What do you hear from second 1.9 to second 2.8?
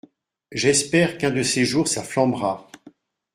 flambera.